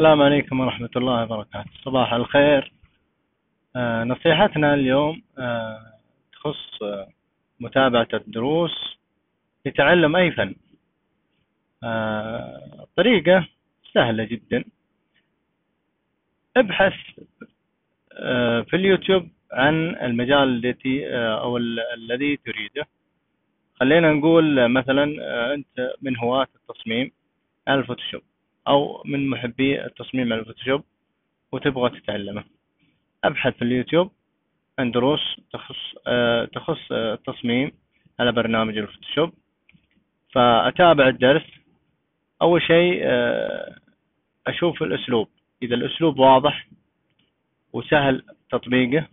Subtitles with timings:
[0.00, 1.70] السلام عليكم ورحمة الله وبركاته.
[1.84, 2.72] صباح الخير.
[3.76, 5.80] آه، نصيحتنا اليوم آه،
[6.32, 7.08] تخص آه،
[7.60, 8.98] متابعة الدروس
[9.66, 10.54] لتعلم أي فن.
[12.80, 13.48] الطريقة
[13.94, 14.64] سهلة جدا.
[16.56, 16.94] ابحث
[18.68, 21.56] في اليوتيوب عن المجال التي أو
[21.96, 22.86] الذي تريده.
[23.80, 25.04] خلينا نقول مثلا
[25.54, 27.10] أنت من هواة التصميم
[27.68, 28.29] الفوتوشوب
[28.70, 30.84] أو من محبي التصميم على الفوتوشوب
[31.52, 32.44] وتبغى تتعلمه.
[33.24, 34.10] أبحث في اليوتيوب
[34.78, 37.72] عن دروس تخص آه، تخص التصميم
[38.20, 39.32] على برنامج الفوتوشوب.
[40.32, 41.42] فأتابع الدرس.
[42.42, 43.76] أول شيء آه،
[44.46, 45.28] أشوف الأسلوب.
[45.62, 46.68] إذا الأسلوب واضح
[47.72, 49.06] وسهل تطبيقه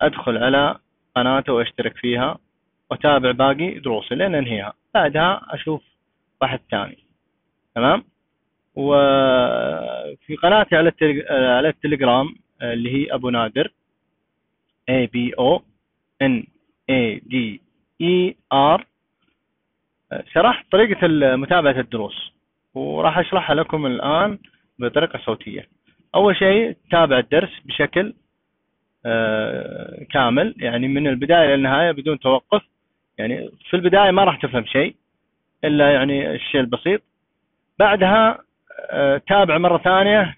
[0.00, 0.78] أدخل على
[1.16, 2.38] قناته وأشترك فيها
[2.90, 4.72] وأتابع باقي دروسي لين أنهيها.
[4.94, 5.82] بعدها أشوف
[6.42, 7.09] واحد ثاني.
[7.80, 8.04] تمام؟
[8.74, 10.92] وفي قناتي على
[11.30, 13.72] على التليجرام اللي هي أبو نادر
[14.90, 15.60] A B O
[16.22, 16.44] N
[16.90, 17.58] A D
[18.02, 18.34] E
[18.76, 18.80] R.
[20.34, 22.32] شرحت طريقة متابعة الدروس
[22.74, 24.38] وراح أشرحها لكم الآن
[24.78, 25.68] بطريقة صوتية.
[26.14, 28.14] أول شيء تابع الدرس بشكل
[29.06, 32.62] آه، كامل يعني من البداية للنهاية بدون توقف.
[33.18, 34.94] يعني في البداية ما راح تفهم شيء
[35.64, 37.02] إلا يعني الشيء البسيط.
[37.80, 38.38] بعدها
[38.90, 40.36] آه، تابع مرة ثانية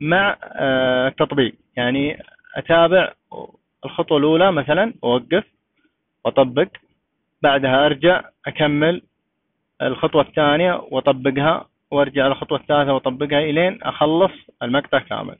[0.00, 1.54] مع آه، التطبيق.
[1.76, 2.22] يعني
[2.56, 3.12] أتابع
[3.84, 5.44] الخطوة الأولى مثلا أوقف
[6.24, 6.68] وأطبق
[7.42, 9.02] بعدها أرجع أكمل
[9.82, 15.36] الخطوة الثانية وأطبقها وأرجع الخطوة الثالثة وأطبقها إلين أخلص المقطع كامل.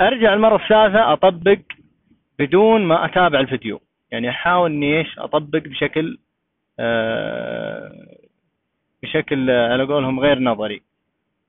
[0.00, 1.58] أرجع المرة الثالثة أطبق
[2.38, 3.80] بدون ما أتابع الفيديو.
[4.10, 6.18] يعني أحاول إني إيش أطبق بشكل
[6.78, 8.19] آه
[9.02, 10.82] بشكل على قولهم غير نظري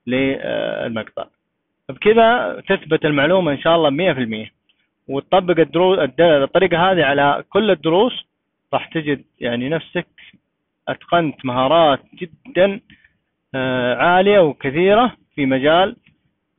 [0.08, 1.26] للمقطع.
[1.90, 4.52] بكذا تثبت المعلومة إن شاء الله مية في المية.
[5.08, 8.26] وتطبق الدروس الطريقة هذه على كل الدروس
[8.74, 10.08] راح تجد يعني نفسك
[10.88, 12.80] أتقنت مهارات جدا
[13.56, 15.96] آه، عالية وكثيرة في مجال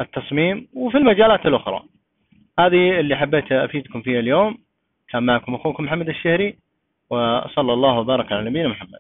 [0.00, 1.82] التصميم وفي المجالات الأخرى.
[2.58, 4.58] هذه اللي حبيت أفيدكم فيها اليوم.
[5.08, 6.56] كان معكم أخوكم محمد الشهري
[7.10, 8.98] وصلى الله وبارك على نبينا محمد.